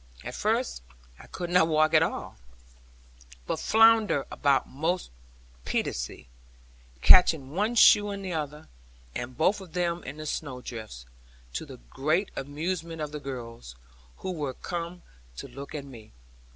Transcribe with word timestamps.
At 0.23 0.33
first 0.33 0.81
I 1.19 1.27
could 1.27 1.51
not 1.51 1.67
walk 1.67 1.93
at 1.93 2.01
all, 2.01 2.35
but 3.45 3.59
floundered 3.59 4.25
about 4.31 4.67
most 4.67 5.11
piteously, 5.63 6.27
catching 7.03 7.51
one 7.51 7.75
shoe 7.75 8.09
in 8.09 8.23
the 8.23 8.33
other, 8.33 8.67
and 9.13 9.37
both 9.37 9.61
of 9.61 9.73
them 9.73 10.03
in 10.03 10.17
the 10.17 10.25
snow 10.25 10.59
drifts, 10.59 11.05
to 11.53 11.67
the 11.67 11.77
great 11.77 12.31
amusement 12.35 12.99
of 12.99 13.11
the 13.11 13.19
girls, 13.19 13.75
who 14.17 14.31
were 14.31 14.55
come 14.55 15.03
to 15.37 15.47
look 15.47 15.75
at 15.75 15.85
me. 15.85 16.13